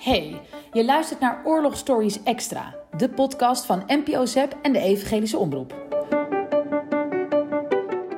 Hey, 0.00 0.40
je 0.72 0.84
luistert 0.84 1.20
naar 1.20 1.40
Oorlog 1.44 1.76
Stories 1.76 2.22
Extra, 2.22 2.74
de 2.96 3.08
podcast 3.08 3.66
van 3.66 3.82
NPO 3.86 4.26
ZEP 4.26 4.56
en 4.62 4.72
de 4.72 4.78
Evangelische 4.78 5.38
Omroep. 5.38 5.74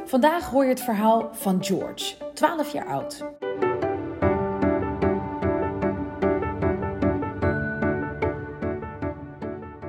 Vandaag 0.05 0.51
hoor 0.51 0.63
je 0.63 0.69
het 0.69 0.81
verhaal 0.81 1.29
van 1.33 1.65
George, 1.65 2.15
12 2.35 2.73
jaar 2.73 2.87
oud. 2.87 3.25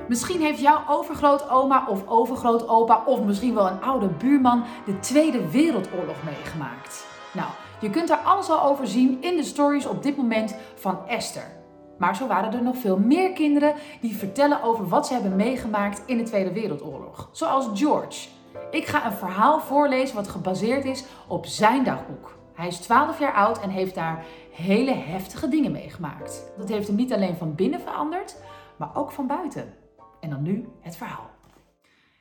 Misschien 0.08 0.40
heeft 0.40 0.60
jouw 0.60 0.82
overgrootoma 0.88 1.86
of 1.88 2.08
overgrootopa 2.08 3.02
of 3.06 3.20
misschien 3.20 3.54
wel 3.54 3.66
een 3.66 3.82
oude 3.82 4.08
buurman 4.08 4.64
de 4.86 4.98
Tweede 4.98 5.50
Wereldoorlog 5.50 6.24
meegemaakt. 6.24 7.06
Nou, 7.32 7.48
je 7.80 7.90
kunt 7.90 8.08
daar 8.08 8.22
alles 8.22 8.50
al 8.50 8.62
over 8.62 8.86
zien 8.86 9.22
in 9.22 9.36
de 9.36 9.44
stories 9.44 9.86
op 9.86 10.02
dit 10.02 10.16
moment 10.16 10.56
van 10.74 11.08
Esther. 11.08 11.62
Maar 12.04 12.16
zo 12.16 12.26
waren 12.26 12.52
er 12.52 12.62
nog 12.62 12.76
veel 12.76 12.98
meer 12.98 13.32
kinderen 13.32 13.74
die 14.00 14.16
vertellen 14.16 14.62
over 14.62 14.88
wat 14.88 15.06
ze 15.06 15.12
hebben 15.12 15.36
meegemaakt 15.36 16.02
in 16.06 16.18
de 16.18 16.22
Tweede 16.22 16.52
Wereldoorlog. 16.52 17.28
Zoals 17.32 17.68
George. 17.74 18.28
Ik 18.70 18.86
ga 18.86 19.06
een 19.06 19.12
verhaal 19.12 19.60
voorlezen 19.60 20.16
wat 20.16 20.28
gebaseerd 20.28 20.84
is 20.84 21.04
op 21.28 21.46
zijn 21.46 21.84
dagboek. 21.84 22.38
Hij 22.54 22.66
is 22.66 22.76
12 22.76 23.18
jaar 23.18 23.34
oud 23.34 23.60
en 23.60 23.70
heeft 23.70 23.94
daar 23.94 24.24
hele 24.50 24.94
heftige 24.94 25.48
dingen 25.48 25.72
meegemaakt. 25.72 26.52
Dat 26.58 26.68
heeft 26.68 26.86
hem 26.86 26.96
niet 26.96 27.12
alleen 27.12 27.36
van 27.36 27.54
binnen 27.54 27.80
veranderd, 27.80 28.36
maar 28.76 28.96
ook 28.96 29.12
van 29.12 29.26
buiten. 29.26 29.74
En 30.20 30.30
dan 30.30 30.42
nu 30.42 30.68
het 30.80 30.96
verhaal. 30.96 31.30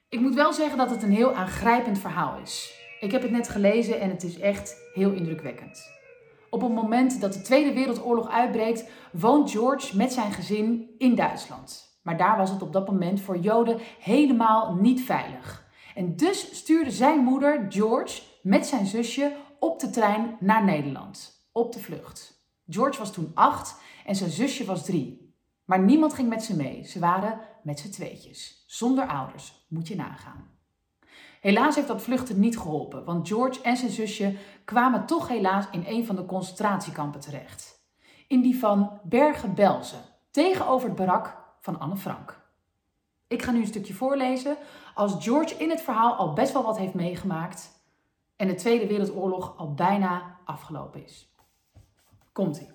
Ik 0.10 0.20
moet 0.20 0.36
wel 0.36 0.54
zeggen 0.54 0.78
dat 0.78 0.90
het 0.90 1.04
een 1.04 1.12
heel 1.12 1.34
aangrijpend 1.34 2.00
verhaal 2.00 2.38
is. 2.44 2.82
Ik 3.00 3.12
heb 3.12 3.22
het 3.22 3.32
net 3.32 3.50
gelezen 3.50 4.00
en 4.00 4.10
het 4.10 4.24
is 4.24 4.40
echt 4.40 4.76
heel 4.94 5.12
indrukwekkend. 5.12 6.02
Op 6.54 6.62
het 6.62 6.74
moment 6.74 7.22
dat 7.22 7.34
de 7.34 7.42
Tweede 7.42 7.74
Wereldoorlog 7.74 8.30
uitbreekt, 8.30 8.90
woont 9.12 9.52
George 9.52 9.98
met 9.98 10.14
zijn 10.14 10.32
gezin 10.32 10.90
in 10.98 11.16
Duitsland. 11.16 11.98
Maar 12.04 12.18
daar 12.18 12.38
was 12.38 12.50
het 12.50 12.62
op 12.62 12.74
dat 12.74 12.88
moment 12.88 13.22
voor 13.22 13.38
Joden 13.38 13.80
helemaal 14.00 14.76
niet 14.76 15.02
veilig. 15.02 15.68
En 15.96 16.16
dus 16.16 16.56
stuurde 16.56 16.92
zijn 16.92 17.24
moeder, 17.24 17.66
George, 17.70 18.22
met 18.42 18.66
zijn 18.66 18.86
zusje 18.86 19.36
op 19.60 19.80
de 19.80 19.90
trein 19.90 20.38
naar 20.40 20.64
Nederland. 20.64 21.48
Op 21.52 21.74
de 21.74 21.80
vlucht. 21.80 22.46
George 22.68 23.00
was 23.00 23.14
toen 23.14 23.32
acht 23.34 23.82
en 24.06 24.16
zijn 24.16 24.30
zusje 24.30 24.66
was 24.66 24.86
drie. 24.86 25.36
Maar 25.66 25.80
niemand 25.80 26.14
ging 26.14 26.30
met 26.30 26.44
ze 26.44 26.56
mee. 26.56 26.84
Ze 26.84 27.00
waren 27.00 27.40
met 27.64 27.80
z'n 27.80 27.92
tweetjes. 27.92 28.64
Zonder 28.68 29.08
ouders, 29.08 29.66
moet 29.70 29.88
je 29.88 29.96
nagaan. 29.96 30.53
Helaas 31.44 31.76
heeft 31.76 31.88
dat 31.88 32.02
vluchten 32.02 32.40
niet 32.40 32.58
geholpen, 32.60 33.06
want 33.06 33.28
George 33.28 33.62
en 33.62 33.78
zijn 33.78 33.92
zusje 33.92 34.36
kwamen 34.66 35.06
toch 35.06 35.28
helaas 35.28 35.66
in 35.72 35.84
een 35.88 36.06
van 36.06 36.16
de 36.16 36.26
concentratiekampen 36.26 37.20
terecht. 37.20 37.86
In 38.28 38.42
die 38.42 38.60
van 38.60 39.00
Bergen-Belsen, 39.04 40.00
tegenover 40.32 40.88
het 40.88 40.98
barak 40.98 41.38
van 41.60 41.80
Anne 41.80 41.98
Frank. 41.98 42.42
Ik 43.28 43.42
ga 43.42 43.52
nu 43.52 43.60
een 43.60 43.68
stukje 43.68 43.94
voorlezen 43.94 44.58
als 44.94 45.16
George 45.20 45.56
in 45.56 45.70
het 45.70 45.82
verhaal 45.82 46.14
al 46.14 46.34
best 46.34 46.54
wel 46.54 46.64
wat 46.64 46.78
heeft 46.78 46.94
meegemaakt 46.94 47.72
en 48.36 48.48
de 48.48 48.56
Tweede 48.56 48.88
Wereldoorlog 48.88 49.58
al 49.58 49.74
bijna 49.74 50.38
afgelopen 50.46 51.04
is. 51.04 51.34
Komt-ie. 52.32 52.70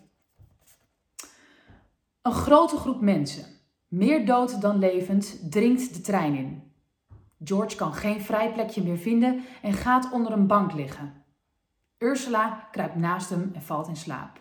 Een 2.23 2.33
grote 2.33 2.77
groep 2.77 3.01
mensen, 3.01 3.45
meer 3.87 4.27
dood 4.27 4.61
dan 4.61 4.79
levend, 4.79 5.51
dringt 5.51 5.95
de 5.95 6.01
trein 6.01 6.35
in. 6.35 6.68
George 7.45 7.77
kan 7.77 7.95
geen 7.95 8.21
vrij 8.21 8.53
plekje 8.53 8.83
meer 8.83 8.99
vinden 8.99 9.45
en 9.63 9.73
gaat 9.73 10.11
onder 10.13 10.33
een 10.33 10.47
bank 10.47 10.73
liggen. 10.73 11.25
Ursula 11.99 12.69
kruipt 12.71 12.97
naast 12.97 13.31
hem 13.31 13.51
en 13.55 13.63
valt 13.63 13.89
in 13.89 13.97
slaap. 13.97 14.41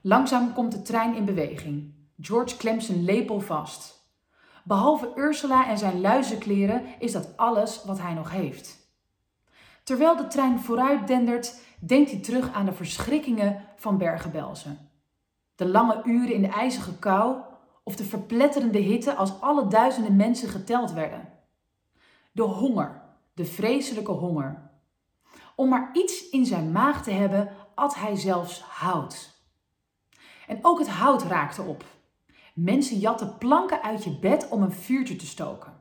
Langzaam 0.00 0.52
komt 0.52 0.72
de 0.72 0.82
trein 0.82 1.14
in 1.14 1.24
beweging. 1.24 1.94
George 2.20 2.56
klemt 2.56 2.84
zijn 2.84 3.04
lepel 3.04 3.40
vast. 3.40 4.10
Behalve 4.64 5.12
Ursula 5.14 5.68
en 5.68 5.78
zijn 5.78 6.00
luizenkleren 6.00 6.82
is 6.98 7.12
dat 7.12 7.36
alles 7.36 7.84
wat 7.84 8.00
hij 8.00 8.14
nog 8.14 8.30
heeft. 8.30 8.76
Terwijl 9.84 10.16
de 10.16 10.26
trein 10.26 10.60
vooruit 10.60 11.06
dendert, 11.06 11.60
denkt 11.78 12.10
hij 12.10 12.20
terug 12.20 12.52
aan 12.52 12.64
de 12.64 12.72
verschrikkingen 12.72 13.64
van 13.76 13.98
Bergen-Belsen. 13.98 14.90
De 15.54 15.68
lange 15.68 16.02
uren 16.04 16.34
in 16.34 16.42
de 16.42 16.48
ijzige 16.48 16.98
kou 16.98 17.36
of 17.84 17.96
de 17.96 18.04
verpletterende 18.04 18.78
hitte 18.78 19.14
als 19.14 19.40
alle 19.40 19.66
duizenden 19.66 20.16
mensen 20.16 20.48
geteld 20.48 20.92
werden. 20.92 21.28
De 22.32 22.42
honger, 22.42 23.02
de 23.34 23.44
vreselijke 23.44 24.12
honger. 24.12 24.70
Om 25.56 25.68
maar 25.68 25.90
iets 25.92 26.28
in 26.28 26.46
zijn 26.46 26.72
maag 26.72 27.02
te 27.02 27.10
hebben, 27.10 27.50
at 27.74 27.94
hij 27.94 28.16
zelfs 28.16 28.60
hout. 28.60 29.42
En 30.46 30.58
ook 30.62 30.78
het 30.78 30.88
hout 30.88 31.22
raakte 31.22 31.62
op. 31.62 31.84
Mensen 32.54 32.98
jatten 32.98 33.38
planken 33.38 33.82
uit 33.82 34.04
je 34.04 34.18
bed 34.18 34.48
om 34.48 34.62
een 34.62 34.72
vuurtje 34.72 35.16
te 35.16 35.26
stoken. 35.26 35.72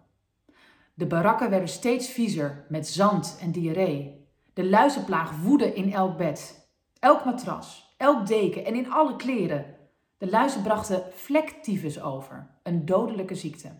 De 0.93 1.05
barakken 1.05 1.49
werden 1.49 1.69
steeds 1.69 2.09
viezer 2.09 2.65
met 2.69 2.87
zand 2.87 3.37
en 3.41 3.51
diarree. 3.51 4.27
De 4.53 4.65
luizenplaag 4.65 5.41
woedde 5.41 5.73
in 5.73 5.93
elk 5.93 6.17
bed, 6.17 6.69
elk 6.99 7.25
matras, 7.25 7.93
elk 7.97 8.27
deken 8.27 8.65
en 8.65 8.75
in 8.75 8.91
alle 8.91 9.15
kleren. 9.15 9.75
De 10.17 10.29
luizen 10.29 10.61
brachten 10.61 11.03
vlektyfus 11.13 12.01
over, 12.01 12.49
een 12.63 12.85
dodelijke 12.85 13.35
ziekte. 13.35 13.71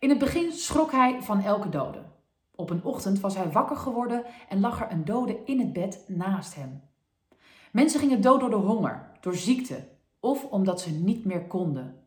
In 0.00 0.08
het 0.08 0.18
begin 0.18 0.52
schrok 0.52 0.90
hij 0.90 1.22
van 1.22 1.42
elke 1.42 1.68
dode. 1.68 2.02
Op 2.54 2.70
een 2.70 2.84
ochtend 2.84 3.20
was 3.20 3.34
hij 3.34 3.50
wakker 3.50 3.76
geworden 3.76 4.24
en 4.48 4.60
lag 4.60 4.80
er 4.80 4.90
een 4.90 5.04
dode 5.04 5.38
in 5.44 5.58
het 5.58 5.72
bed 5.72 6.04
naast 6.06 6.54
hem. 6.54 6.82
Mensen 7.72 8.00
gingen 8.00 8.20
dood 8.20 8.40
door 8.40 8.50
de 8.50 8.56
honger, 8.56 9.10
door 9.20 9.34
ziekte 9.34 9.88
of 10.20 10.44
omdat 10.44 10.80
ze 10.80 10.90
niet 10.90 11.24
meer 11.24 11.46
konden. 11.46 12.06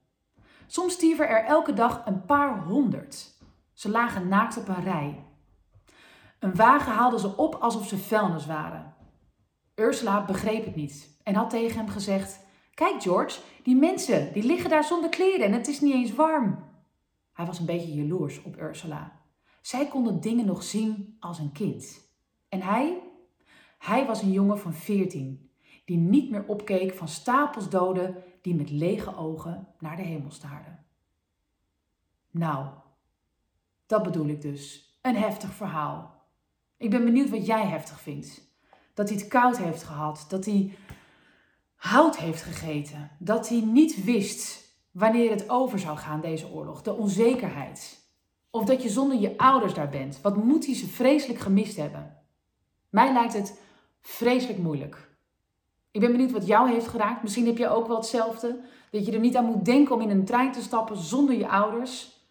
Soms 0.67 0.93
stierven 0.93 1.27
er 1.27 1.45
elke 1.45 1.73
dag 1.73 2.05
een 2.05 2.25
paar 2.25 2.63
honderd. 2.63 3.37
Ze 3.73 3.89
lagen 3.89 4.27
naakt 4.27 4.57
op 4.57 4.67
een 4.67 4.83
rij. 4.83 5.25
Een 6.39 6.55
wagen 6.55 6.93
haalde 6.93 7.19
ze 7.19 7.37
op 7.37 7.55
alsof 7.55 7.87
ze 7.87 7.97
vuilnis 7.97 8.45
waren. 8.45 8.93
Ursula 9.75 10.25
begreep 10.25 10.65
het 10.65 10.75
niet 10.75 11.19
en 11.23 11.35
had 11.35 11.49
tegen 11.49 11.77
hem 11.77 11.87
gezegd: 11.87 12.39
Kijk, 12.73 13.01
George, 13.01 13.39
die 13.63 13.75
mensen 13.75 14.33
die 14.33 14.43
liggen 14.43 14.69
daar 14.69 14.83
zonder 14.83 15.09
kleren 15.09 15.45
en 15.45 15.53
het 15.53 15.67
is 15.67 15.81
niet 15.81 15.93
eens 15.93 16.15
warm. 16.15 16.71
Hij 17.33 17.45
was 17.45 17.59
een 17.59 17.65
beetje 17.65 17.93
jaloers 17.93 18.41
op 18.41 18.57
Ursula. 18.57 19.21
Zij 19.61 19.87
konden 19.87 20.21
dingen 20.21 20.45
nog 20.45 20.63
zien 20.63 21.17
als 21.19 21.39
een 21.39 21.51
kind. 21.51 22.01
En 22.49 22.61
hij? 22.61 23.01
Hij 23.77 24.05
was 24.05 24.21
een 24.21 24.31
jongen 24.31 24.59
van 24.59 24.73
veertien, 24.73 25.49
die 25.85 25.97
niet 25.97 26.29
meer 26.29 26.45
opkeek 26.47 26.93
van 26.93 27.07
stapels 27.07 27.69
doden 27.69 28.23
die 28.41 28.55
met 28.55 28.69
lege 28.69 29.17
ogen 29.17 29.67
naar 29.79 29.95
de 29.95 30.01
hemel 30.01 30.31
staarden. 30.31 30.85
Nou, 32.31 32.67
dat 33.85 34.03
bedoel 34.03 34.27
ik 34.27 34.41
dus. 34.41 34.91
Een 35.01 35.15
heftig 35.15 35.53
verhaal. 35.53 36.25
Ik 36.77 36.89
ben 36.89 37.03
benieuwd 37.03 37.29
wat 37.29 37.45
jij 37.45 37.65
heftig 37.65 37.99
vindt. 38.01 38.41
Dat 38.93 39.09
hij 39.09 39.17
het 39.17 39.27
koud 39.27 39.57
heeft 39.57 39.83
gehad, 39.83 40.25
dat 40.29 40.45
hij 40.45 40.77
hout 41.75 42.17
heeft 42.17 42.41
gegeten, 42.41 43.11
dat 43.19 43.49
hij 43.49 43.61
niet 43.61 44.03
wist 44.03 44.62
wanneer 44.93 45.29
het 45.29 45.49
over 45.49 45.79
zou 45.79 45.97
gaan, 45.97 46.21
deze 46.21 46.51
oorlog. 46.51 46.81
De 46.81 46.93
onzekerheid. 46.93 48.01
Of 48.49 48.65
dat 48.65 48.83
je 48.83 48.89
zonder 48.89 49.19
je 49.19 49.37
ouders 49.37 49.73
daar 49.73 49.89
bent. 49.89 50.21
Wat 50.21 50.43
moet 50.43 50.65
hij 50.65 50.75
ze 50.75 50.87
vreselijk 50.87 51.39
gemist 51.39 51.77
hebben? 51.77 52.17
Mij 52.89 53.13
lijkt 53.13 53.33
het 53.33 53.59
vreselijk 54.01 54.59
moeilijk. 54.59 55.11
Ik 55.91 55.99
ben 56.01 56.11
benieuwd 56.11 56.31
wat 56.31 56.47
jou 56.47 56.71
heeft 56.71 56.87
geraakt. 56.87 57.23
Misschien 57.23 57.45
heb 57.45 57.57
je 57.57 57.69
ook 57.69 57.87
wel 57.87 57.95
hetzelfde. 57.95 58.59
Dat 58.91 59.05
je 59.05 59.11
er 59.11 59.19
niet 59.19 59.35
aan 59.35 59.45
moet 59.45 59.65
denken 59.65 59.95
om 59.95 60.01
in 60.01 60.09
een 60.09 60.25
trein 60.25 60.51
te 60.51 60.61
stappen 60.61 60.97
zonder 60.97 61.35
je 61.35 61.47
ouders. 61.47 62.21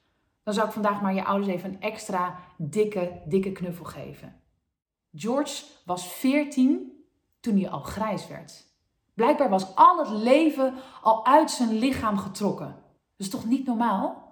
Dan 0.43 0.55
zou 0.55 0.67
ik 0.67 0.73
vandaag 0.73 1.03
maar 1.03 1.15
je 1.15 1.25
ouders 1.25 1.53
even 1.53 1.71
een 1.71 1.81
extra 1.81 2.39
dikke, 2.57 3.21
dikke 3.25 3.53
knuffel 3.53 3.85
geven. 3.85 4.41
George 5.13 5.65
was 5.85 6.09
14 6.09 7.05
toen 7.41 7.59
hij 7.59 7.71
al 7.71 7.81
grijs 7.81 8.29
werd. 8.29 8.72
Blijkbaar 9.15 9.49
was 9.49 9.77
al 9.77 9.99
het 9.99 10.09
leven 10.09 10.75
al 11.03 11.27
uit 11.27 11.51
zijn 11.51 11.73
lichaam 11.73 12.19
getrokken. 12.19 12.67
Dat 12.67 13.27
is 13.27 13.31
toch 13.31 13.45
niet 13.45 13.67
normaal? 13.67 14.23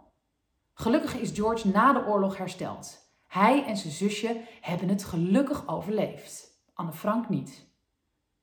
Gelukkig 0.74 1.16
is 1.16 1.30
George 1.30 1.68
na 1.68 1.92
de 1.92 2.06
oorlog 2.06 2.36
hersteld. 2.36 2.98
Hij 3.26 3.64
en 3.64 3.76
zijn 3.76 3.92
zusje 3.92 4.40
hebben 4.60 4.88
het 4.88 5.04
gelukkig 5.04 5.68
overleefd. 5.68 6.62
Anne 6.74 6.92
Frank 6.92 7.28
niet. 7.28 7.68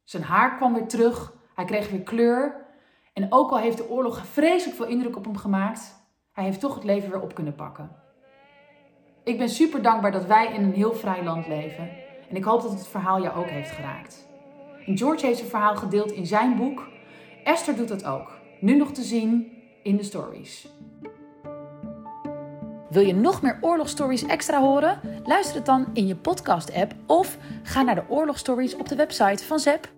Zijn 0.04 0.24
haar 0.24 0.56
kwam 0.56 0.74
weer 0.74 0.88
terug, 0.88 1.34
hij 1.56 1.66
kreeg 1.66 1.90
weer 1.90 2.02
kleur. 2.04 2.66
En 3.14 3.34
ook 3.34 3.52
al 3.52 3.58
heeft 3.58 3.78
de 3.78 3.90
oorlog 3.90 4.26
vreselijk 4.28 4.78
veel 4.78 4.86
indruk 4.86 5.16
op 5.16 5.26
hem 5.26 5.38
gemaakt, 5.38 5.96
hij 6.32 6.44
heeft 6.44 6.60
toch 6.60 6.76
het 6.76 6.84
leven 6.84 7.10
weer 7.10 7.22
op 7.22 7.36
kunnen 7.36 7.56
pakken. 7.56 7.96
Ik 9.24 9.38
ben 9.38 9.50
super 9.50 9.82
dankbaar 9.82 10.12
dat 10.12 10.26
wij 10.26 10.54
in 10.54 10.64
een 10.64 10.74
heel 10.74 10.94
vrij 10.94 11.24
land 11.24 11.48
leven. 11.48 11.90
En 12.30 12.36
ik 12.36 12.44
hoop 12.44 12.62
dat 12.62 12.72
het 12.72 12.88
verhaal 12.88 13.22
jou 13.22 13.38
ook 13.38 13.50
heeft 13.50 13.72
geraakt. 13.72 14.27
George 14.96 15.26
heeft 15.26 15.38
zijn 15.38 15.50
verhaal 15.50 15.76
gedeeld 15.76 16.12
in 16.12 16.26
zijn 16.26 16.56
boek. 16.56 16.88
Esther 17.44 17.76
doet 17.76 17.88
dat 17.88 18.06
ook. 18.06 18.32
Nu 18.60 18.76
nog 18.76 18.92
te 18.92 19.04
zien 19.04 19.52
in 19.84 19.98
de 19.98 20.04
stories. 20.04 20.68
Wil 22.90 23.06
je 23.06 23.14
nog 23.14 23.42
meer 23.42 23.58
oorlogstories 23.62 24.26
extra 24.26 24.62
horen? 24.62 25.00
Luister 25.24 25.56
het 25.56 25.66
dan 25.66 25.88
in 25.94 26.08
je 26.08 26.16
podcast-app 26.16 26.94
of 27.06 27.38
ga 27.64 27.82
naar 27.82 27.96
de 27.96 28.10
oorlogstories 28.10 28.76
op 28.76 28.88
de 28.88 28.96
website 28.96 29.46
van 29.46 29.60
ZEP. 29.60 29.96